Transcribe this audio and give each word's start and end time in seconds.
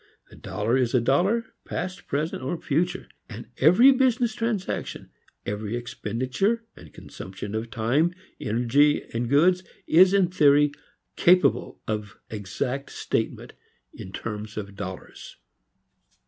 A 0.31 0.35
dollar 0.35 0.77
is 0.77 0.95
a 0.95 0.99
dollar, 0.99 1.45
past, 1.63 2.07
present 2.07 2.41
or 2.41 2.59
future; 2.59 3.07
and 3.29 3.49
every 3.57 3.91
business 3.91 4.33
transaction, 4.33 5.11
every 5.45 5.75
expenditure 5.75 6.63
and 6.75 6.91
consumption 6.91 7.53
of 7.53 7.69
time, 7.69 8.15
energy, 8.39 9.01
goods, 9.27 9.61
is, 9.85 10.15
in 10.15 10.29
theory, 10.29 10.71
capable 11.17 11.81
of 11.87 12.17
exact 12.31 12.89
statement 12.89 13.53
in 13.93 14.11
terms 14.11 14.57
of 14.57 14.73
dollars. 14.75 15.37